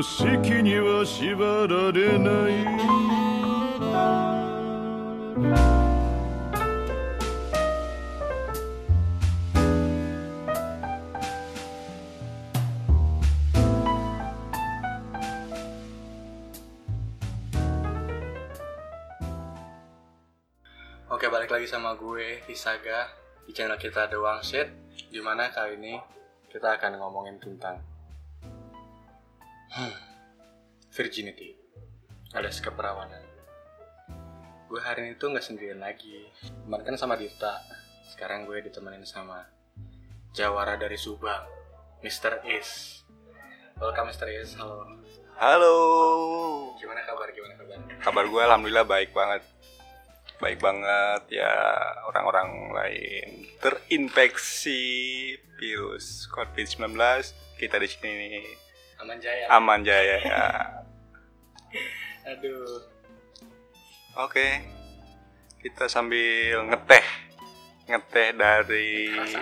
[0.00, 2.66] 組織には縛られない
[21.06, 23.08] Oke balik lagi sama gue Hisaga
[23.46, 24.68] di channel kita The Wangsit
[25.12, 25.94] Dimana kali ini
[26.50, 27.89] kita akan ngomongin tentang
[29.71, 29.95] hmm,
[30.91, 31.55] Virginity
[32.35, 33.23] alias keperawanan
[34.71, 36.31] Gue hari ini tuh nggak sendirian lagi
[36.63, 37.59] Kemarin kan sama Dita
[38.07, 39.43] Sekarang gue ditemenin sama
[40.31, 41.43] Jawara dari Subang
[42.03, 42.43] Mr.
[42.47, 43.03] Is
[43.79, 44.31] Welcome Mr.
[44.31, 45.01] Is, halo
[45.41, 45.73] Halo.
[46.77, 47.81] Gimana kabar, gimana kabar?
[47.97, 49.41] Kabar gue alhamdulillah baik banget.
[50.37, 51.49] Baik banget ya
[52.05, 54.77] orang-orang lain terinfeksi
[55.57, 56.93] virus COVID-19.
[57.57, 58.45] Kita di sini
[59.01, 60.45] Aman Jaya aman jaya ya.
[62.31, 62.91] Aduh
[64.19, 64.61] Oke.
[65.61, 67.05] Kita sambil ngeteh.
[67.89, 69.39] Ngeteh dari Rasa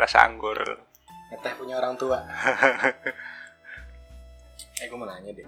[0.00, 0.58] rasa anggur.
[1.32, 2.20] Ngeteh punya orang tua
[4.80, 5.44] Eh gue mau nanya deh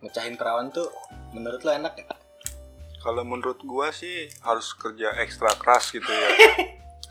[0.00, 0.88] Mecahin perawan tuh
[1.34, 2.08] menurut lo enak ya?
[3.00, 6.28] Kalau menurut gua sih harus kerja ekstra keras gitu ya.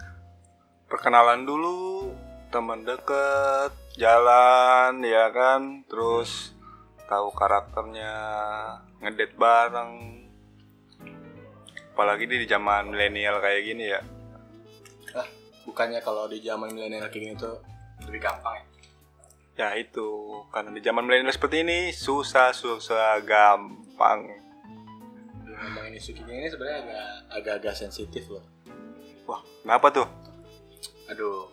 [0.89, 2.09] Perkenalan dulu,
[2.49, 6.57] teman deket, jalan ya kan, terus
[7.05, 8.13] tahu karakternya,
[9.01, 9.93] ngedate bareng.
[11.93, 14.01] Apalagi di zaman milenial kayak gini ya.
[15.13, 15.27] Ah,
[15.65, 17.61] bukannya kalau di zaman milenial kayak gini tuh
[18.09, 18.65] lebih gampang ya?
[19.59, 24.25] Ya itu, karena di zaman milenial seperti ini susah susah gampang.
[25.45, 28.45] Ngomongin isu kayak gini sebenarnya agak agak-agak sensitif loh.
[29.27, 30.07] Wah, kenapa tuh?
[31.11, 31.51] Aduh,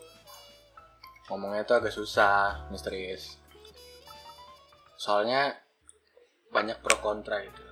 [1.26, 3.38] ngomongnya tuh agak susah, misterius.
[4.94, 5.58] Soalnya
[6.54, 7.62] banyak pro kontra gitu.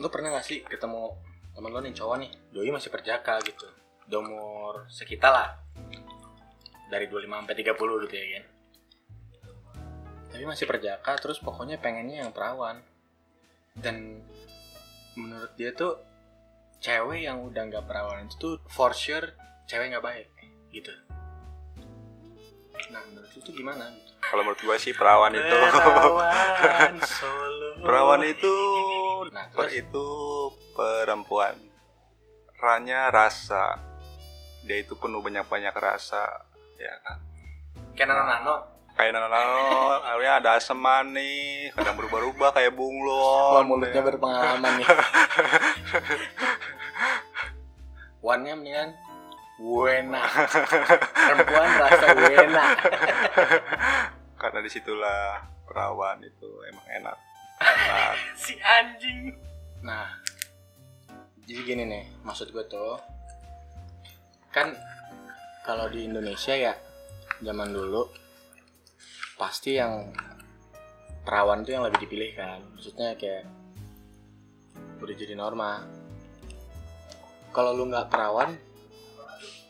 [0.00, 1.14] Lu pernah gak sih ketemu
[1.54, 3.66] temen lo nih cowok nih, doi masih perjaka gitu.
[4.10, 5.50] Umur sekitar lah.
[6.90, 8.44] Dari 25 sampai 30 gitu ya kan.
[10.34, 12.82] Tapi masih perjaka terus pokoknya pengennya yang perawan.
[13.74, 14.22] Dan
[15.18, 15.98] menurut dia tuh
[16.82, 19.34] cewek yang udah nggak perawan itu tuh for sure
[19.70, 20.28] cewek nggak baik
[20.74, 20.90] gitu.
[22.94, 23.90] Nah menurut lu tuh gimana?
[24.22, 27.68] Kalau menurut gua sih perawan itu Perawan solo.
[27.82, 28.54] Perawan itu
[29.26, 30.06] Nah, per itu
[30.72, 31.58] perempuan.
[32.54, 33.82] Ranya rasa.
[34.62, 36.22] Dia itu penuh banyak-banyak rasa,
[36.78, 37.18] ya kan.
[37.92, 38.56] Kayak nano-nano.
[38.94, 39.42] Kayak nano,
[40.00, 43.66] akhirnya ada asam manis, kadang berubah-ubah kayak Wah bunglon.
[43.66, 44.06] mulutnya ya.
[44.06, 44.86] berpengalaman nih.
[48.24, 48.94] Wannya mendingan
[49.62, 50.22] Wena.
[51.14, 52.64] Perempuan rasa Wena.
[54.40, 57.16] Karena di situlah perawan itu emang enak.
[57.62, 58.14] Enak.
[58.42, 59.34] si anjing.
[59.84, 60.10] Nah,
[61.44, 62.98] jadi gini nih, maksud gue tuh
[64.54, 64.70] kan
[65.66, 66.74] kalau di Indonesia ya
[67.42, 68.06] zaman dulu
[69.34, 70.14] pasti yang
[71.26, 73.48] perawan tuh yang lebih dipilih kan, maksudnya kayak
[75.00, 75.84] udah jadi norma.
[77.54, 78.56] Kalau lu nggak perawan,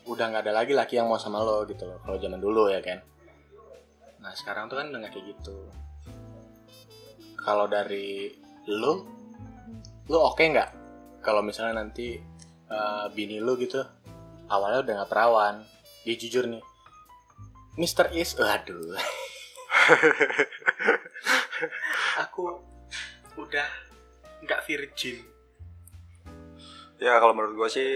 [0.04, 2.00] udah nggak ada lagi laki yang mau sama lo gitu loh.
[2.04, 3.00] Kalau zaman dulu ya kan.
[4.20, 5.56] Nah sekarang tuh kan udah nggak kayak gitu
[7.44, 8.32] kalau dari
[8.72, 9.04] lu
[10.09, 10.70] lu oke nggak
[11.20, 12.16] kalau misalnya nanti
[12.72, 13.84] eh, bini lu gitu
[14.48, 15.60] awalnya udah nggak perawan
[16.09, 16.64] dia jujur nih
[17.76, 18.17] Mr.
[18.17, 18.96] Is aduh
[22.25, 22.64] aku
[23.37, 23.69] udah
[24.40, 25.20] nggak virgin
[27.02, 27.90] Ya kalau menurut gue sih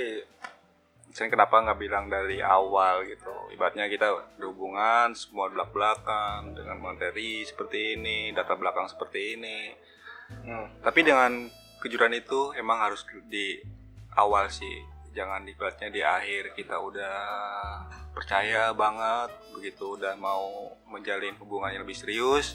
[1.19, 3.50] Misalnya kenapa nggak bilang dari awal gitu?
[3.50, 9.75] Ibaratnya kita berhubungan semua belak belakan Dengan materi seperti ini Data belakang seperti ini.
[10.47, 10.70] Hmm.
[10.79, 11.50] Tapi dengan
[11.82, 13.59] kejuran itu emang harus di
[14.15, 14.79] awal sih.
[15.11, 17.19] Jangan ibaratnya di akhir kita udah
[18.14, 22.55] percaya banget Begitu udah mau menjalin hubungan yang lebih serius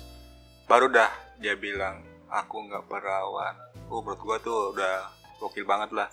[0.71, 2.00] Baru dah dia bilang
[2.31, 3.59] aku nggak perawan.
[3.92, 5.12] Oh menurut gua tuh udah
[5.44, 6.07] gokil banget lah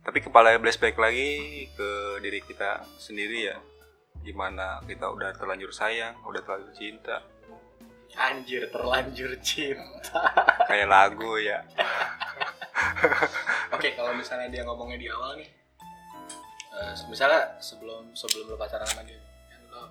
[0.00, 3.56] tapi kepala flashback lagi ke diri kita sendiri ya.
[4.20, 7.20] Gimana kita udah terlanjur sayang udah terlanjur cinta.
[8.16, 10.20] Anjir terlanjur cinta.
[10.68, 11.64] Kayak lagu ya.
[13.76, 15.48] Oke kalau misalnya dia ngomongnya di awal nih
[16.80, 19.84] eh, misalnya sebelum sebelum lo pacaran sama dia ya, lo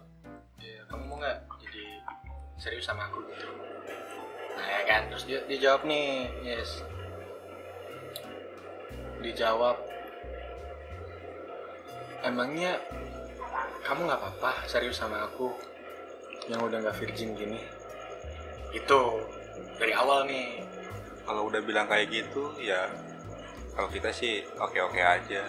[0.61, 1.85] ya, kamu mau nggak jadi
[2.57, 3.45] serius sama aku gitu?
[4.57, 6.81] Nah ya kan terus dia dijawab nih yes.
[9.19, 9.75] Dijawab
[12.23, 12.79] emangnya
[13.83, 15.55] kamu nggak apa-apa serius sama aku
[16.51, 17.59] yang udah nggak virgin gini?
[18.75, 19.23] Itu
[19.77, 20.65] dari awal nih.
[21.25, 22.89] Kalau udah bilang kayak gitu ya
[23.77, 25.45] kalau kita sih oke oke aja.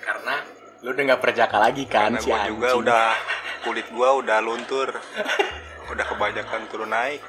[0.00, 0.40] Karena
[0.84, 2.50] lu udah nggak perjaka lagi kan karena si gua anjing.
[2.56, 3.04] juga udah
[3.64, 4.90] kulit gua udah luntur.
[5.86, 7.22] Udah kebanyakan turun naik.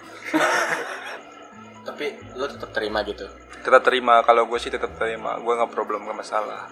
[1.86, 3.30] Tapi lu tetap terima gitu?
[3.62, 4.26] Tetap terima.
[4.26, 5.38] Kalau gue sih tetap terima.
[5.38, 6.66] Gue nggak problem nggak masalah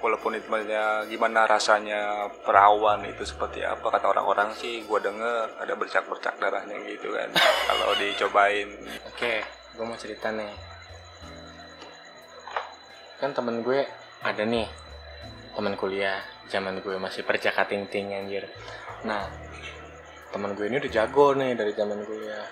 [0.00, 6.40] walaupun maksudnya gimana rasanya perawan itu seperti apa kata orang-orang sih gue denger ada bercak-bercak
[6.40, 7.28] darahnya gitu kan
[7.68, 8.68] kalau dicobain.
[9.06, 9.44] Oke
[9.76, 10.52] gue mau cerita nih.
[13.20, 13.84] Kan temen gue
[14.24, 14.68] ada nih
[15.52, 18.48] temen kuliah zaman gue masih perjaka ting ting anjir.
[19.04, 19.28] Nah
[20.32, 22.46] temen gue ini udah jago nih dari zaman kuliah.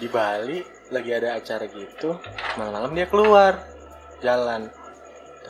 [0.00, 0.58] Di Bali
[0.90, 2.18] lagi ada acara gitu
[2.58, 3.62] malam-malam dia keluar
[4.18, 4.66] jalan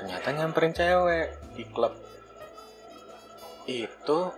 [0.01, 1.93] ternyata nyamperin cewek di klub.
[3.69, 4.33] Itu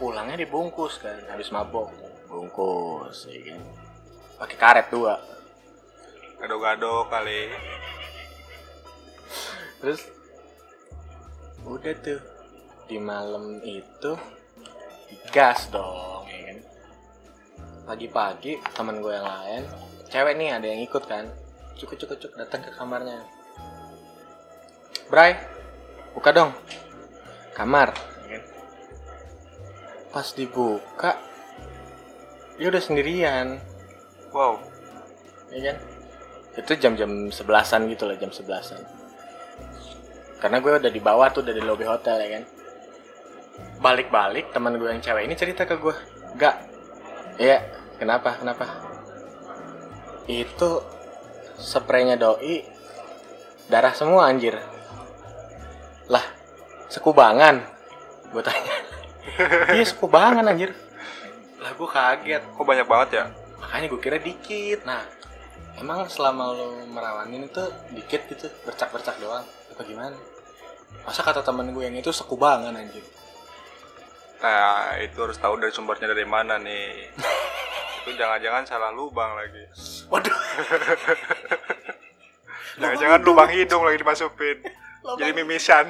[0.00, 1.92] pulangnya dibungkus kan habis mabok.
[2.32, 3.60] Bungkus ya kan?
[4.40, 5.20] Pakai karet dua.
[6.40, 7.52] Gado-gado kali.
[9.84, 10.00] Terus
[11.68, 12.20] udah tuh.
[12.86, 14.14] Di malam itu
[15.34, 16.58] gas dong ya kan?
[17.84, 19.62] Pagi-pagi teman gue yang lain
[20.08, 21.28] cewek nih ada yang ikut kan.
[21.76, 23.20] Cukup cukup cukup datang ke kamarnya
[25.06, 25.38] Bray
[26.16, 26.50] buka dong.
[27.54, 27.94] Kamar.
[30.10, 31.20] Pas dibuka
[32.56, 33.60] dia udah sendirian.
[34.32, 34.58] Wow.
[35.52, 35.76] Ya kan?
[36.56, 38.80] Itu jam-jam sebelasan gitu lah jam sebelasan.
[40.40, 42.44] Karena gue udah di bawah tuh udah di lobby hotel ya kan?
[43.80, 45.96] Balik-balik teman gue yang cewek ini cerita ke gue.
[46.40, 46.56] Gak
[47.36, 47.60] iya
[48.00, 48.40] kenapa?
[48.40, 48.64] Kenapa?
[50.26, 50.80] Itu
[51.60, 52.64] spraynya doi
[53.68, 54.56] darah semua anjir
[56.06, 56.22] lah
[56.90, 57.62] sekubangan?
[58.30, 58.74] Gue tanya.
[59.74, 60.72] Iya sekubangan anjir.
[61.60, 62.42] Lah gue kaget.
[62.56, 63.24] Kok banyak banget ya?
[63.60, 64.86] Makanya gue kira dikit.
[64.86, 65.02] Nah
[65.76, 69.44] emang selama lo merawanin itu dikit gitu bercak-bercak doang?
[69.74, 70.16] Apa gimana?
[71.04, 73.04] Masa kata temen gue yang itu sekubangan anjir?
[74.40, 77.12] Nah itu harus tahu dari sumbernya dari mana nih.
[78.06, 79.66] Itu jangan-jangan salah lubang lagi.
[80.06, 80.30] Waduh.
[82.78, 84.62] Jangan-jangan lubang hidung lagi dimasukin
[85.14, 85.86] jadi mimisan.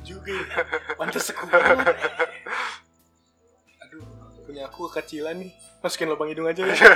[0.00, 0.64] Juga ya.
[0.98, 1.84] Pantas sekubangan
[3.84, 4.04] aduh
[4.48, 5.52] punya aku kecilan nih.
[5.84, 6.74] Masukin lubang hidung aja ya.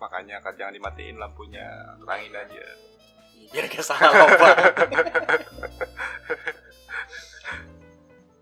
[0.00, 1.68] Makanya kan jangan dimatiin lampunya.
[2.00, 2.64] Terangin aja.
[3.50, 4.56] Biar gak salah lubang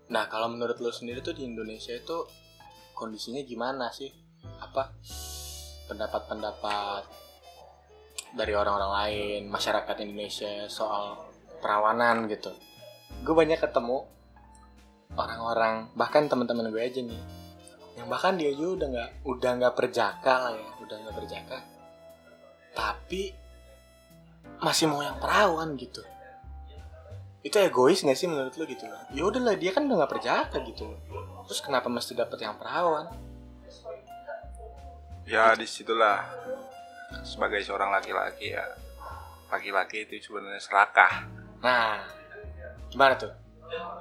[0.09, 2.25] nah kalau menurut lo sendiri tuh di Indonesia itu
[2.97, 4.09] kondisinya gimana sih?
[4.57, 4.89] Apa?
[5.85, 7.28] Pendapat-pendapat
[8.33, 11.17] dari orang-orang lain masyarakat Indonesia soal
[11.59, 12.53] perawanan gitu.
[13.25, 14.05] Gue banyak ketemu
[15.17, 17.21] orang-orang bahkan teman-teman gue aja nih
[17.97, 21.57] yang bahkan dia juga udah nggak udah nggak perjaka lah ya udah nggak perjaka.
[22.71, 23.21] Tapi
[24.63, 26.03] masih mau yang perawan gitu.
[27.39, 28.83] Itu egois gak sih menurut lo gitu?
[29.15, 30.91] Ya udahlah dia kan udah nggak perjaka gitu.
[31.47, 33.07] Terus kenapa mesti dapet yang perawan?
[35.23, 36.27] Ya di situlah
[37.25, 38.65] sebagai seorang laki-laki ya
[39.49, 41.25] laki-laki itu sebenarnya serakah.
[41.61, 42.05] Nah
[42.93, 43.33] gimana tuh?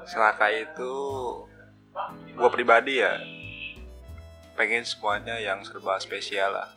[0.05, 0.95] Serakah itu
[2.39, 3.17] gue pribadi ya
[4.55, 6.69] pengen semuanya yang serba spesial lah.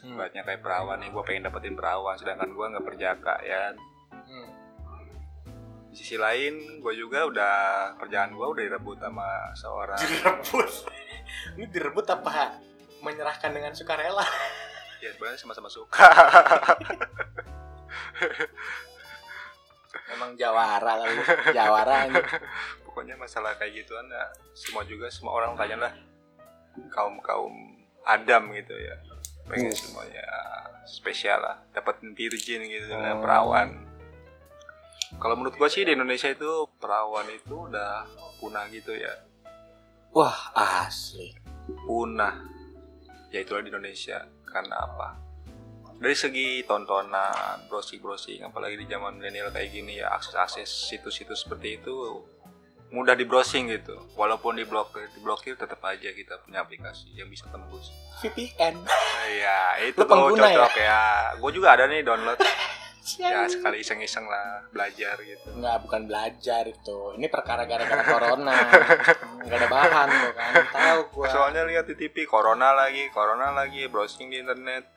[0.00, 0.16] Hmm.
[0.16, 3.72] Ibaratnya kayak perawan nih gue pengen dapetin perawan sedangkan gue nggak perjaka ya.
[4.14, 4.48] Hmm.
[5.94, 7.54] di sisi lain gue juga udah
[8.02, 10.70] kerjaan gue udah direbut sama seorang direbut?
[11.54, 12.58] Ini direbut apa?
[13.04, 14.24] Menyerahkan dengan sukarela
[15.04, 16.00] ya sebenarnya sama-sama suka.
[20.10, 21.22] Emang jawara lah lu.
[21.52, 22.24] jawara anjir.
[22.86, 24.22] pokoknya masalah kayak gituan ya
[24.54, 25.92] semua juga semua orang tanya lah.
[26.90, 27.54] Kaum kaum
[28.04, 28.94] Adam gitu ya.
[29.44, 29.84] Pengen Yes.
[29.84, 30.24] semuanya
[30.84, 31.56] spesial lah.
[31.70, 33.22] Dapat virgin gitu dengan Oh.
[33.22, 33.68] perawan.
[35.14, 38.02] Kalau menurut gua sih di Indonesia itu perawan itu udah
[38.40, 39.14] punah gitu ya.
[40.10, 41.34] Wah asli.
[41.86, 42.34] Punah.
[43.30, 44.22] Ya itulah di Indonesia
[44.54, 45.18] karena apa.
[45.98, 51.42] Dari segi tontonan browsing browsing apalagi di zaman milenial kayak gini ya akses akses situs-situs
[51.42, 51.94] seperti itu
[52.94, 53.98] mudah di browsing gitu.
[54.14, 57.90] Walaupun diblokir diblokir tetap aja kita punya aplikasi yang bisa tembus.
[58.22, 58.78] VPN
[59.24, 61.02] Iya itu pengguna cocok ya,
[61.40, 62.38] gue juga ada nih download
[63.14, 66.98] ya sekali iseng-iseng lah belajar gitu Enggak, bukan belajar itu.
[67.14, 68.56] Ini perkara gara-gara corona.
[69.44, 70.52] Enggak ada bahan tuh kan.
[70.70, 71.26] Tahu gua.
[71.28, 74.88] soalnya lihat di TV corona lagi corona lagi browsing di internet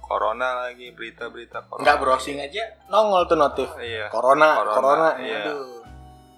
[0.00, 3.68] corona lagi berita-berita corona Enggak browsing aja nongol tuh notif.
[3.78, 5.08] iya Corona, Corona, corona.
[5.18, 5.42] iya.
[5.44, 5.80] Aduh.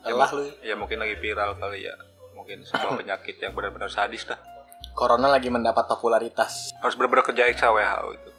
[0.00, 0.44] Ya, Lelah mu- lu.
[0.60, 1.94] ya mungkin lagi viral kali ya
[2.32, 4.38] mungkin sebuah penyakit yang benar-benar sadis dah
[4.92, 6.70] Corona lagi mendapat popularitas.
[6.76, 8.30] harus benar-benar kerja WHO itu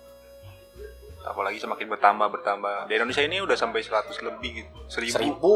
[1.27, 5.55] apalagi semakin bertambah bertambah di Indonesia ini udah sampai 100 lebih gitu seribu Seribu.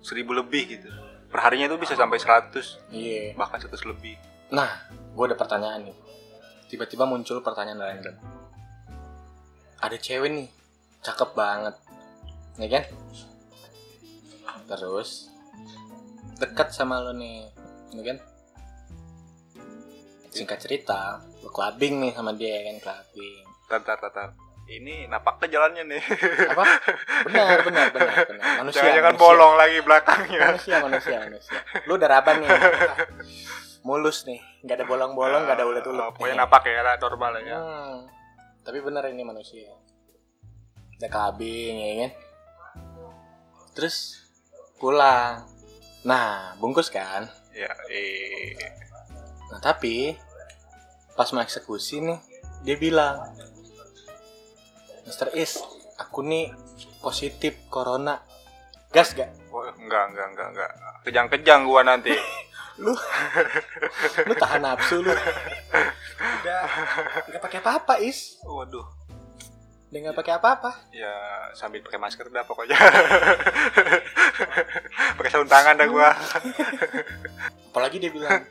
[0.00, 0.88] seribu lebih gitu
[1.28, 3.36] perharinya itu bisa sampai 100 Iya.
[3.36, 4.16] bahkan 100 lebih
[4.48, 5.96] Nah, gue ada pertanyaan nih.
[6.72, 8.16] Tiba-tiba muncul pertanyaan random.
[9.76, 10.48] Ada cewek nih,
[11.04, 11.76] cakep banget,
[12.56, 12.84] ya kan?
[14.64, 15.28] Terus
[16.40, 17.44] dekat sama lo nih,
[17.92, 18.18] ya kan?
[20.32, 23.44] Singkat cerita, lo clubbing nih sama dia ya kan clubbing.
[23.68, 24.28] tar tar tar, tar.
[24.68, 26.02] Ini napak ke jalannya nih
[26.52, 26.64] Apa?
[27.24, 28.44] Benar, benar, benar, benar.
[28.62, 28.76] Manusia.
[28.84, 29.24] jangan-jangan manusia.
[29.24, 31.58] bolong lagi belakangnya Manusia, manusia, manusia.
[31.88, 32.50] Lu udah raban nih.
[33.86, 36.04] Mulus nih, nggak ada bolong-bolong, nggak ada ulet-ulet.
[36.04, 37.96] Oh, pokoknya napak ya lah, normal ya Hmm,
[38.60, 39.72] tapi bener ini manusia.
[41.00, 42.10] Ada kabing ya kan.
[43.72, 44.20] Terus
[44.76, 45.46] pulang.
[46.04, 47.30] Nah, bungkus kan.
[47.54, 48.52] ya eh
[49.48, 50.12] Nah, tapi
[51.16, 52.18] pas mau eksekusi nih,
[52.62, 53.24] dia bilang,
[55.08, 55.32] Mr.
[55.32, 55.56] Is,
[55.96, 56.52] aku nih
[57.00, 58.20] positif corona.
[58.88, 59.28] Gas gak?
[59.48, 60.70] oh, enggak enggak enggak enggak
[61.02, 62.12] kejang-kejang gua nanti
[62.78, 62.94] Lu,
[64.24, 65.10] lu tahan nafsu lu.
[65.10, 66.62] Udah,
[67.26, 68.38] nggak pakai apa-apa Is.
[68.40, 68.86] waduh
[69.90, 70.70] Udah nggak pakai apa-apa.
[70.94, 71.10] ya
[71.52, 72.78] sambil pakai masker dah pokoknya
[75.18, 76.14] pakai sarung tangan dah gua
[77.72, 78.46] apalagi dia bilang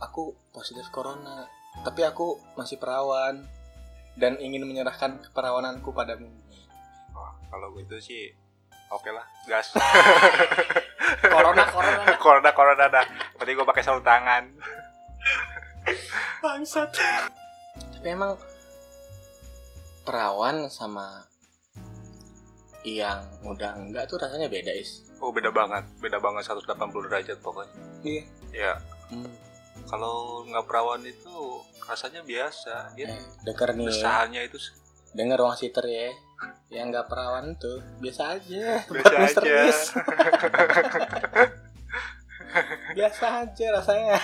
[0.00, 1.44] aku positif corona
[1.84, 3.44] tapi aku masih perawan
[4.14, 6.30] dan ingin menyerahkan keperawananku padamu.
[7.14, 8.30] Wah, kalau gitu sih
[8.90, 9.74] oke lah gas.
[11.34, 12.04] Corona corona.
[12.24, 13.06] Corona corona dah.
[13.36, 14.44] Berarti gua pakai sarung tangan.
[16.40, 16.90] Bangsat.
[17.98, 18.36] Tapi emang
[20.04, 21.24] perawan sama
[22.84, 25.08] yang udah enggak tuh rasanya beda is.
[25.18, 25.84] Oh beda banget.
[26.00, 27.72] Beda banget 180 derajat pokoknya.
[28.04, 28.24] Iya.
[28.52, 28.72] Ya
[29.12, 29.43] hmm.
[29.86, 33.86] Kalau nggak perawan itu rasanya biasa dia eh, denger nih.
[33.90, 34.58] desahannya itu
[35.14, 36.10] denger ruang sitter ya.
[36.72, 38.82] Yang nggak perawan tuh biasa aja.
[38.90, 39.14] Biasa
[39.44, 39.70] aja.
[42.94, 44.18] Biasa aja rasanya.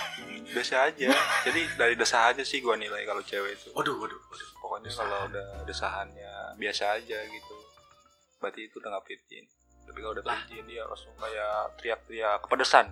[0.51, 1.09] Biasa aja.
[1.47, 3.69] Jadi dari desah aja sih gua nilai kalau cewek itu.
[3.75, 4.49] Waduh waduh waduh.
[4.59, 7.55] Pokoknya kalau udah desahannya biasa aja gitu.
[8.39, 9.45] Berarti itu udah nggak virgin
[9.81, 12.39] tapi kalau udah virgin dia langsung kayak teriak-teriak.
[12.47, 12.85] Kepedesan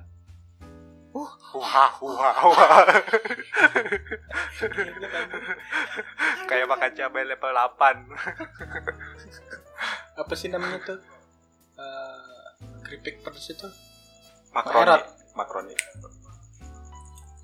[1.09, 1.25] Uh.
[1.57, 2.85] wah wah wah
[6.45, 8.13] kayak makan cabai level 8
[10.21, 10.99] apa sih namanya tuh?
[11.79, 12.45] Eh,
[12.85, 13.65] keripik pedes itu?
[14.53, 15.03] Makroni Maerot.
[15.33, 15.73] makroni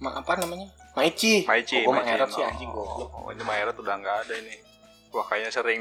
[0.04, 0.68] ma apa namanya?
[0.96, 1.48] Maici.
[1.48, 2.36] Maici oh, gua maici.
[2.36, 3.10] Sih Oh, anjing goblok.
[3.16, 4.56] oh, ini maerot udah nggak ada ini.
[5.16, 5.80] Wah kayaknya sering.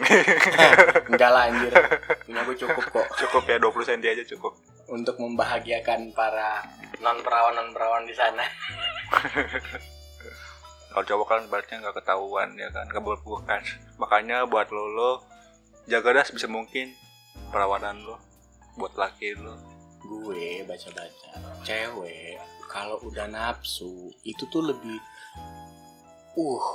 [1.10, 1.72] Enggak lah anjir.
[2.26, 3.06] Punya gue cukup kok.
[3.18, 4.54] Cukup ya 20 cm aja cukup.
[4.86, 6.62] Untuk membahagiakan para
[7.04, 8.40] non perawan non perawan di sana.
[10.94, 12.88] Kalau cowok kan baratnya nggak ketahuan ya kan?
[12.88, 13.60] Nggak bukan
[14.00, 15.12] makanya buat lo lo
[15.84, 16.96] jaga dah sebisa mungkin.
[17.52, 18.16] Perawanan lo
[18.80, 19.54] buat laki lo.
[20.00, 21.30] Gue baca baca
[21.64, 24.98] cewek kalau udah nafsu itu tuh lebih
[26.34, 26.66] uh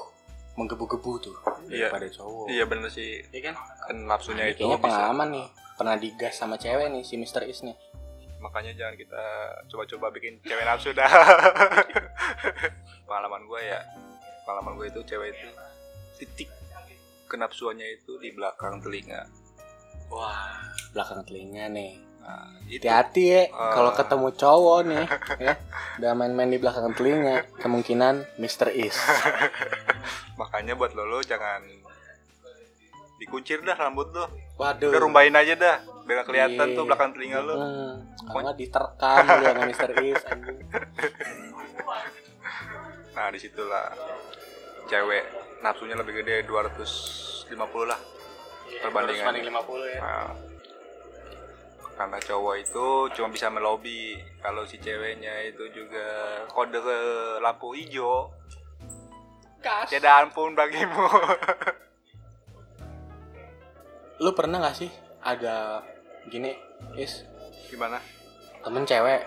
[0.56, 1.36] menggebu-gebu tuh
[1.70, 1.88] Iya.
[1.88, 2.46] daripada cowok.
[2.52, 3.24] Iya bener sih.
[3.32, 3.56] Iya kan?
[3.88, 5.48] Kan nafsunya Ini itu kayaknya bisa pengalaman nih
[5.80, 7.48] pernah digas sama cewek nih si Mr.
[7.48, 7.78] Is nih
[8.40, 9.24] makanya jangan kita
[9.68, 11.06] coba-coba bikin cewek nafsu dah.
[13.08, 13.80] Pengalaman gue ya
[14.44, 15.48] pengalaman gue itu cewek itu
[16.18, 16.50] titik
[17.28, 19.30] kenapsuannya itu di belakang telinga.
[20.10, 20.58] Wah
[20.92, 22.02] belakang telinga nih.
[22.20, 22.82] Nah, itu.
[22.82, 23.74] Hati-hati ya Ah.
[23.74, 25.06] kalau ketemu cowok nih
[25.42, 25.54] ya.
[25.98, 28.74] Udah main-main di belakang telinga kemungkinan Mr.
[28.74, 28.98] Is.
[30.42, 31.62] Makanya buat lo lo jangan
[33.20, 34.26] dikuncir dah rambut lo.
[34.58, 34.90] Waduh.
[34.90, 35.78] Udah rumbahin aja dah
[36.10, 36.74] biar nggak kelihatan Iya.
[36.74, 37.94] tuh belakang telinga lo hmm,
[38.26, 39.90] kalau diterkam lu sama Mr.
[40.02, 40.58] Is anjing
[43.14, 43.86] nah di situlah
[44.86, 45.24] cewek
[45.62, 47.54] nafsunya lebih gede 250
[47.86, 48.00] lah
[48.70, 49.22] Perbandingan.
[49.22, 50.32] Harus banding 50 ya Nah,
[51.94, 56.08] karena cowok itu cuma bisa melobi kalau si ceweknya itu juga
[56.48, 56.98] kode ke
[57.38, 58.32] lampu hijau
[59.60, 59.92] Kas.
[59.92, 60.96] tiada ampun bagimu
[64.24, 65.84] lu pernah gak sih ada
[66.28, 66.52] gini
[67.00, 67.24] Is.
[67.72, 68.04] Gimana?
[68.60, 69.22] Temen cewek.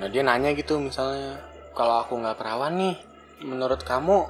[0.00, 1.40] Nah dia nanya gitu misalnya
[1.76, 2.96] kalau aku nggak perawan nih
[3.44, 4.24] menurut kamu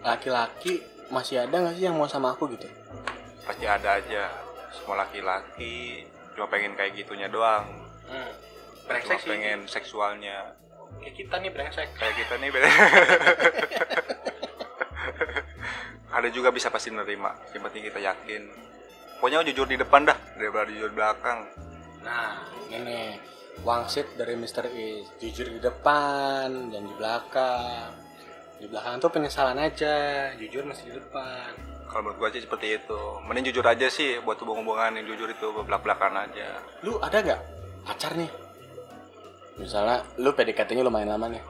[0.00, 0.80] laki-laki
[1.12, 2.48] masih ada nggak sih yang mau sama aku?
[2.56, 2.64] Gitu.
[3.44, 4.32] Pasti ada aja.
[4.72, 6.04] Semua laki-laki
[6.36, 7.64] cuma pengen kayak gitunya doang.
[8.06, 8.32] Hmm.
[8.86, 9.28] cuma brengsek sih.
[9.28, 10.54] pengen seksualnya.
[11.02, 11.88] Kayak kita nih brengsek.
[11.98, 12.68] Kayak kita nih beda
[16.16, 17.36] ada juga bisa pasti nerima.
[17.52, 18.42] Yang penting kita yakin
[19.18, 21.38] pokoknya jujur di depan dah daripada jujur di belakang.
[22.04, 23.16] Nah ini
[23.64, 24.68] wangsit dari Mr.
[24.76, 27.90] Is jujur di depan dan di belakang.
[28.56, 31.52] Di belakang tuh penyesalan aja jujur masih di depan.
[31.86, 33.00] Kalau menurut gua sih seperti itu.
[33.24, 36.60] Mending jujur aja sih buat hubungan-hubungan yang jujur itu belak belakan aja.
[36.84, 37.42] Lu ada nggak
[37.88, 38.30] pacar nih?
[39.56, 41.44] Misalnya lu PDKT-nya lumayan lama nih.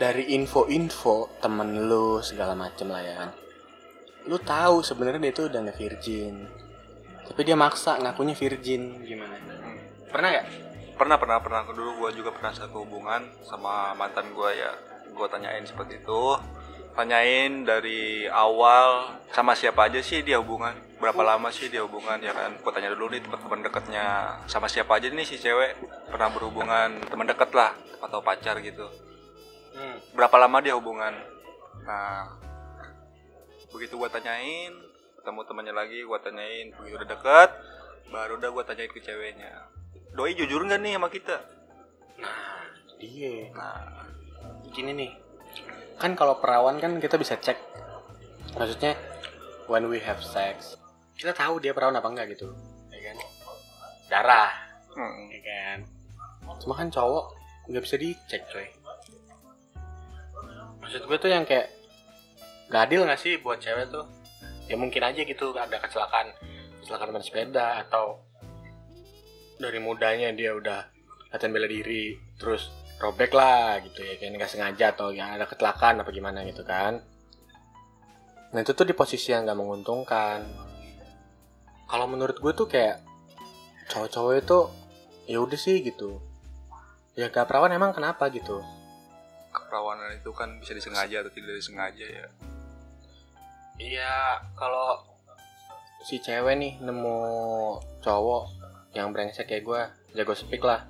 [0.00, 3.30] Dari info-info temen lu segala macem lah ya kan
[4.28, 6.34] lu tahu sebenarnya dia tuh udah nggak virgin.
[7.30, 9.00] Tapi dia maksa ngakunya virgin.
[9.06, 9.38] Gimana?
[10.10, 10.46] Pernah nggak?
[10.98, 11.60] Pernah pernah pernah.
[11.70, 14.74] Dulu gua juga pernah satu hubungan sama mantan gua ya.
[15.14, 16.22] Gua tanyain seperti itu.
[16.90, 20.74] Tanyain dari awal sama siapa aja sih dia hubungan?
[20.98, 22.58] Berapa lama sih dia hubungan ya kan?
[22.60, 25.78] Gua tanya dulu nih teman dekatnya sama siapa aja nih si cewek?
[26.10, 27.72] Pernah berhubungan teman dekat lah
[28.02, 28.90] atau pacar gitu.
[29.70, 30.02] Hmm.
[30.18, 31.14] berapa lama dia hubungan?
[31.86, 32.26] Nah
[33.70, 34.74] begitu gua tanyain
[35.20, 37.50] ketemu temannya lagi gua tanyain begitu udah deket?
[38.10, 39.70] Baru udah gua tanyain ke ceweknya.
[40.14, 41.36] Doi jujur nggak nih sama kita?
[42.18, 42.66] Nah
[42.98, 44.06] dia nah.
[44.70, 45.12] Gini nih.
[45.98, 47.58] Kan kalau perawan kan kita bisa cek.
[48.58, 48.98] Maksudnya
[49.70, 50.80] when we have sex
[51.20, 52.48] kita tahu dia perawan apa enggak gitu
[52.88, 53.16] ya kan?
[54.08, 54.50] Darah
[54.96, 55.28] hmm.
[55.28, 55.78] ya kan?
[56.64, 57.36] Cuma kan cowok
[57.68, 58.66] nggak bisa dicek coy.
[60.80, 61.68] Maksud gue tuh yang kayak
[62.70, 64.06] gak adil gak sih buat cewek tuh?
[64.70, 66.30] Ya mungkin aja gitu ada kecelakaan
[66.80, 68.22] kecelakaan main sepeda atau
[69.60, 70.86] dari mudanya dia udah
[71.34, 76.00] latihan bela diri terus robek lah gitu ya kayak nggak sengaja atau ya ada kecelakaan
[76.00, 77.02] apa gimana gitu kan.
[78.50, 80.46] Nah itu tuh di posisi yang nggak menguntungkan.
[81.90, 83.02] Kalau menurut gue tuh kayak
[83.90, 84.58] cowok-cowok itu
[85.26, 86.22] ya udah sih gitu.
[87.18, 88.62] Ya gak perawan emang kenapa gitu?
[89.50, 92.26] Keperawanan itu kan bisa disengaja atau tidak disengaja ya
[93.80, 95.00] iya kalau
[96.04, 97.16] si cewek nih nemu
[98.04, 98.44] cowok
[98.92, 99.80] yang brengsek kayak gue
[100.20, 100.84] jago speak lah.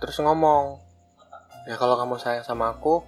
[0.00, 0.80] Terus ngomong
[1.68, 3.04] ya kalau kamu sayang sama aku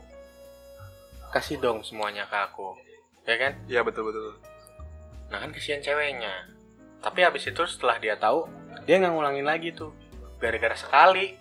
[1.32, 2.76] kasih dong semuanya ke aku.
[3.24, 3.52] Ya kan?
[3.64, 4.36] Iya betul betul
[5.32, 6.52] nah kan kasihan ceweknya.
[7.00, 8.46] Tapi habis itu setelah dia tahu
[8.84, 9.90] dia nggak ngulangin lagi tuh.
[10.38, 11.34] Gara-gara sekali.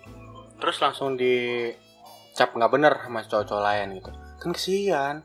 [0.58, 4.10] Terus langsung dicap nggak bener sama cowok-cowok lain gitu.
[4.40, 5.16] Kan kasihan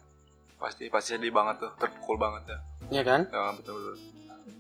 [0.60, 2.60] pasti pasti sedih banget tuh terpukul banget ya
[3.00, 3.95] ya kan ya betul betul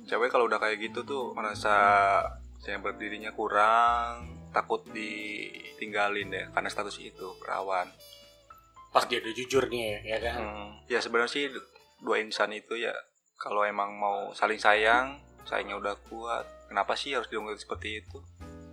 [0.07, 1.75] cewek kalau udah kayak gitu tuh merasa
[2.57, 7.87] saya berdirinya kurang takut ditinggalin deh karena status itu perawan
[8.89, 11.43] pas dia udah jujur nih ya kan Hmm, ya sebenarnya sih
[12.01, 12.95] dua insan itu ya
[13.39, 15.15] kalau emang mau saling sayang,
[15.47, 16.43] sayangnya udah kuat.
[16.67, 18.19] Kenapa sih harus diungkit seperti itu?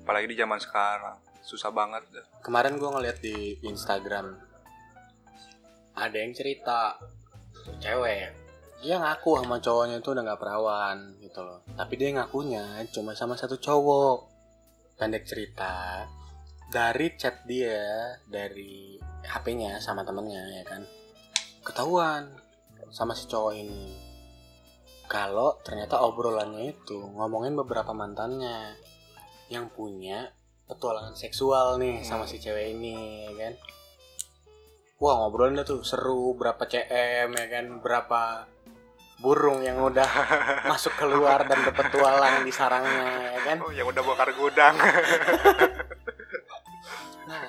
[0.03, 2.27] Apalagi di zaman sekarang, susah banget dah.
[2.43, 4.35] kemarin gue ngeliat di Instagram
[5.97, 7.01] ada yang cerita
[7.81, 8.47] cewek
[8.85, 11.65] dia ngaku sama cowoknya itu udah nggak perawan gitu loh.
[11.75, 14.29] Tapi dia ngakunya cuma sama satu cowok.
[15.01, 16.05] Pendek cerita.
[16.69, 20.83] Dari chat dia dari HP-nya sama temennya ya kan.
[21.65, 22.31] Ketahuan
[22.93, 23.97] sama si cowok ini.
[25.07, 28.75] Kalau ternyata obrolannya itu ngomongin beberapa mantannya
[29.51, 30.35] yang punya
[30.67, 33.55] petualangan seksual nih sama si cewek ini ya kan
[34.97, 37.65] wah ngobrolnya tuh seru berapa cm ya kan?
[37.85, 38.49] Berapa
[39.21, 40.09] burung yang udah
[40.71, 43.57] masuk keluar dan berpetualang di sarangnya ya kan?
[43.61, 44.77] Oh, yang udah bongkar gudang.
[47.29, 47.43] nah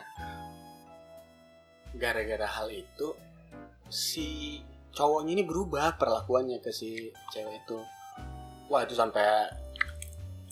[1.93, 3.13] gara-gara hal itu
[3.87, 4.59] si
[4.93, 7.79] cowoknya ini berubah perlakuannya ke si cewek itu.
[8.67, 9.47] Wah itu sampai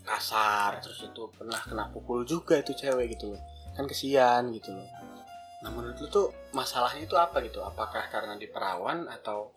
[0.06, 3.42] kasar terus itu pernah kena pukul juga itu cewek gitu loh.
[3.76, 5.15] Kan kesian gitu loh
[5.64, 9.56] nah menurut lu tuh masalahnya itu apa gitu apakah karena diperawan atau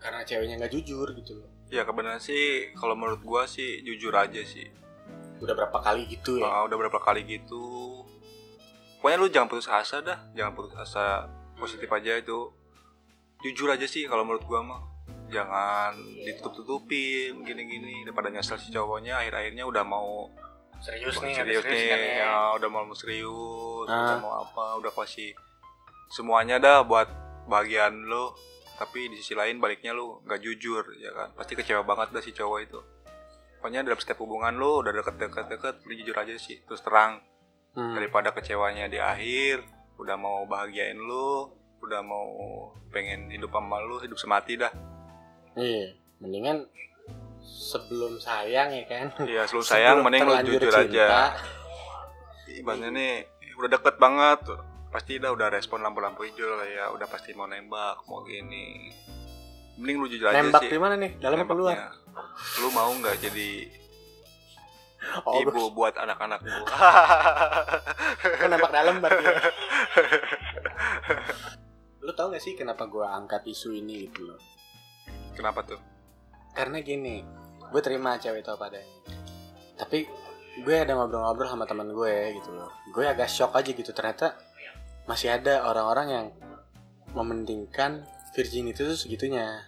[0.00, 4.42] karena ceweknya nggak jujur gitu loh ya kebenaran sih kalau menurut gua sih jujur aja
[4.46, 4.70] sih.
[5.36, 8.00] udah berapa kali gitu ya Ah, udah berapa kali gitu.
[9.02, 11.28] Pokoknya lu jangan putus asa dah, jangan putus asa.
[11.60, 12.48] Positif aja itu.
[13.44, 14.82] Jujur aja sih kalau menurut gua mah.
[15.28, 15.92] Jangan
[16.24, 20.32] ditutup-tutupin gini-gini daripada nyesel si cowoknya akhir-akhirnya udah mau
[20.78, 22.14] serius nih serius ada nih kan ya?
[22.18, 23.94] ya udah mau serius Ah.
[23.94, 25.32] udah mau apa udah kasih
[26.08, 27.08] semuanya dah buat
[27.44, 28.34] bagian lo
[28.74, 32.30] tapi di sisi lain baliknya lo nggak jujur ya kan pasti kecewa banget dah si
[32.30, 32.80] cowok itu
[33.56, 37.20] pokoknya dalam setiap hubungan lo udah deket-deket deket lu jujur aja sih terus terang
[37.72, 37.92] Hmm.
[37.92, 39.60] daripada kecewanya di akhir
[39.96, 42.24] udah mau bahagiain lo udah mau
[42.88, 44.72] pengen hidup sama lo hidup semati dah
[45.52, 46.64] Iya, mendingan
[47.46, 51.06] sebelum sayang ya kan Iya, sebelum sayang mending lu jujur cinta, aja.
[52.50, 53.12] Ibaratnya nih
[53.56, 54.40] udah deket banget,
[54.90, 58.90] pasti udah udah respon lampu-lampu hijau lah ya, udah pasti mau nembak, mau gini.
[59.78, 60.70] Mending lu jujur aja nembak sih.
[60.72, 61.76] di mana nih dalam apa luar.
[62.60, 63.50] Lu mau nggak jadi
[65.28, 66.64] oh ibu buat anak-anak lu?
[68.42, 69.34] kan nembak dalam berarti ya.
[72.02, 74.38] lu tau gak sih kenapa gue angkat isu ini gitu loh
[75.36, 75.76] Kenapa tuh?
[76.56, 77.20] Karena gini
[77.68, 78.88] gue terima cewek itu apa adanya.
[79.76, 80.08] Tapi
[80.64, 82.72] gue ada ngobrol-ngobrol sama teman gue gitu loh.
[82.88, 84.40] Gue agak shock aja gitu ternyata
[85.04, 86.26] masih ada orang-orang yang
[87.12, 89.60] mementingkan virginity itu segitunya.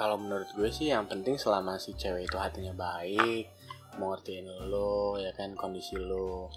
[0.00, 3.50] Kalau menurut gue sih yang penting selama si cewek itu hatinya baik
[3.98, 6.48] mau ngertiin lo ya kan kondisi lo.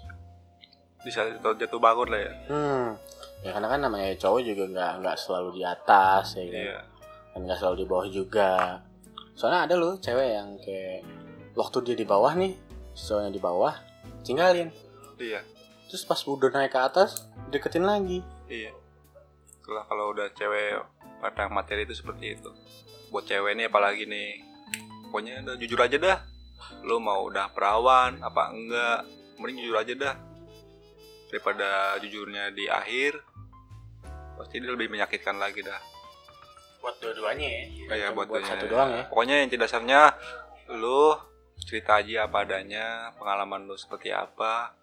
[1.02, 2.32] Bisa jatuh, jatuh bangun lah ya.
[2.48, 2.88] hmm
[3.42, 6.62] ya karena kan namanya cowok juga nggak nggak selalu di atas ya kan?
[6.62, 6.80] Iya.
[7.34, 8.50] dan nggak selalu di bawah juga
[9.32, 11.02] soalnya ada loh cewek yang kayak
[11.52, 12.52] waktu dia di bawah nih
[12.92, 13.74] si cowoknya di bawah
[14.22, 14.68] tinggalin
[15.16, 15.40] Iya.
[15.88, 18.20] terus pas udah naik ke atas deketin lagi
[18.52, 18.72] Iya.
[19.62, 20.76] Itulah kalau udah cewek
[21.24, 22.50] pada materi itu seperti itu.
[23.08, 24.44] Buat cewek nih apalagi nih.
[25.08, 26.18] Pokoknya udah jujur aja dah.
[26.84, 29.00] Lu mau udah perawan apa enggak?
[29.40, 30.14] Mending jujur aja dah.
[31.32, 33.24] Daripada jujurnya di akhir
[34.36, 35.80] pasti dia lebih menyakitkan lagi dah.
[36.82, 40.00] Buat dua-duanya ya Kayak Cuma buat, buat satu doang ya Pokoknya yang dasarnya
[40.74, 41.14] lu
[41.62, 44.74] cerita aja apa adanya, pengalaman lu seperti apa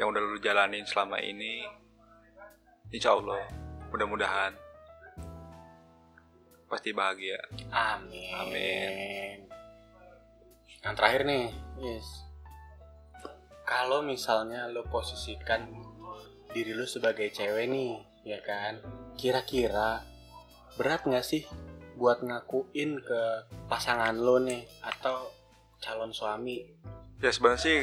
[0.00, 1.62] yang udah lu jalanin selama ini.
[2.90, 3.38] Insya Allah,
[3.94, 4.50] mudah-mudahan
[6.70, 7.34] pasti bahagia.
[7.74, 9.36] amin Amin.
[10.86, 11.50] yang terakhir nih
[11.82, 12.22] yes
[13.66, 15.66] kalau misalnya lo posisikan
[16.54, 18.80] diri lo sebagai cewek nih ya kan
[19.16, 20.04] kira-kira
[20.76, 21.44] berat nggak sih
[21.96, 23.22] buat ngakuin ke
[23.68, 25.28] pasangan lo nih atau
[25.80, 26.80] calon suami
[27.20, 27.78] Ya sebenarnya sih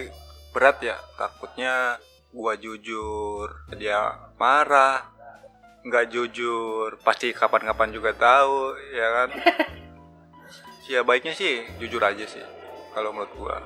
[0.50, 2.02] berat ya, takutnya
[2.34, 5.14] gua jujur, dia marah.
[5.86, 9.30] Nggak jujur, pasti kapan-kapan juga tahu, ya kan?
[10.92, 12.42] ya baiknya sih jujur aja sih,
[12.98, 13.58] kalau menurut gua.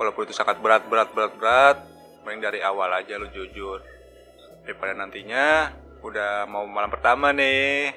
[0.00, 1.76] Walaupun itu sangat berat, berat, berat, berat,
[2.24, 3.84] mending dari awal aja lu jujur.
[4.64, 5.68] Daripada nantinya
[6.00, 7.92] udah mau malam pertama nih,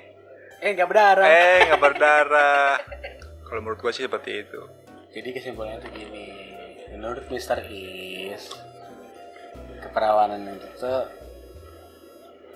[0.60, 2.76] eh nggak berdarah eh nggak berdarah.
[3.44, 4.62] Kalau menurut gua sih seperti itu.
[5.14, 6.26] jadi kesimpulannya tuh gini
[6.90, 7.62] menurut Mr.
[7.70, 8.50] Is
[9.78, 11.06] keperawanan itu tuh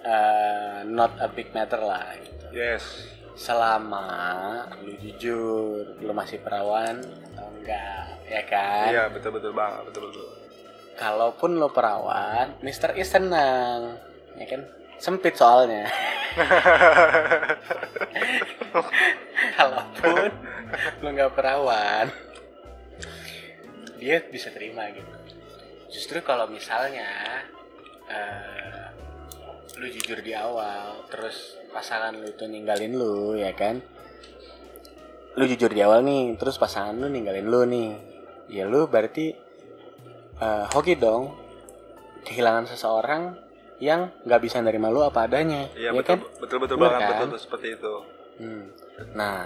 [0.01, 2.81] eh, not a big matter lah gitu Yes,
[3.37, 4.01] selama
[4.81, 6.97] lu jujur lu masih perawan
[7.29, 10.25] atau enggak ya kan iya betul betul banget, betul betul.
[10.97, 12.97] kalaupun lu perawan Mr.
[12.97, 14.01] Is tenang
[14.33, 14.65] ya kan
[14.97, 15.89] sempit soalnya.
[19.57, 20.29] Kalaupun
[21.01, 22.07] lu nggak perawan
[23.97, 25.13] dia bisa terima gitu.
[25.89, 27.09] Justru kalau misalnya
[28.05, 28.85] eh,
[29.81, 33.81] lu jujur di awal terus pasangan lu itu ninggalin lu ya kan?
[35.37, 37.91] Lu jujur di awal nih terus pasangan lu ninggalin lu nih.
[38.53, 39.33] Ya lu berarti
[40.37, 41.33] eh, hoki dong.
[42.27, 43.46] Kehilangan seseorang
[43.77, 47.01] yang nggak bisa nerima lu apa adanya Iya ya betul, kan betul betul Bener banget
[47.01, 47.09] kan?
[47.09, 47.93] betul, betul seperti itu.
[48.37, 48.63] Hmm.
[49.13, 49.37] Nah,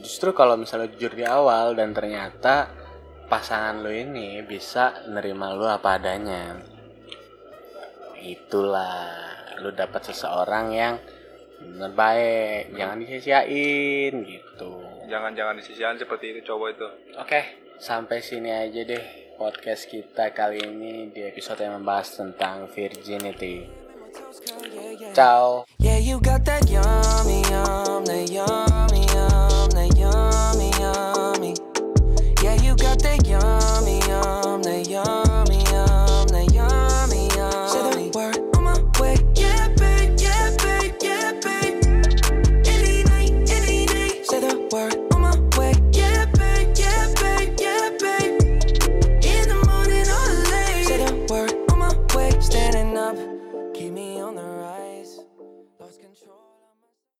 [0.00, 2.68] justru kalau misalnya jujur di awal dan ternyata
[3.28, 6.60] pasangan lu ini bisa nerima lu apa adanya,
[8.20, 9.08] itulah
[9.60, 10.94] lu dapat seseorang yang
[11.62, 14.72] bener baik, jangan disia-siain gitu.
[15.06, 16.88] Jangan jangan disisihan seperti itu cowok itu.
[17.16, 17.40] Oke,
[17.78, 23.68] sampai sini aja deh podcast kita kali ini di episode yang membahas tentang virginity.
[25.12, 25.64] Ciao.
[25.80, 30.71] Yeah, you got that yummy, yum, that yummy, yum, that yummy.